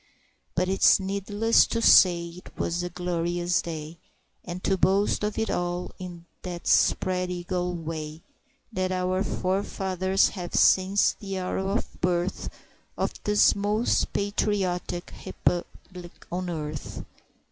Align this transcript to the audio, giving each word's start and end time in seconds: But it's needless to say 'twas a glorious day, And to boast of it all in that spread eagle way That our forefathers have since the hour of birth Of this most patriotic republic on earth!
But 0.55 0.67
it's 0.67 0.99
needless 0.99 1.67
to 1.67 1.79
say 1.79 2.39
'twas 2.43 2.81
a 2.81 2.89
glorious 2.89 3.61
day, 3.61 3.99
And 4.43 4.63
to 4.63 4.75
boast 4.75 5.23
of 5.23 5.37
it 5.37 5.51
all 5.51 5.91
in 5.99 6.25
that 6.41 6.65
spread 6.65 7.29
eagle 7.29 7.75
way 7.75 8.21
That 8.73 8.91
our 8.91 9.23
forefathers 9.23 10.29
have 10.29 10.55
since 10.55 11.11
the 11.19 11.37
hour 11.37 11.59
of 11.59 12.01
birth 12.01 12.49
Of 12.97 13.13
this 13.25 13.55
most 13.55 14.11
patriotic 14.11 15.13
republic 15.23 16.25
on 16.31 16.49
earth! 16.49 17.05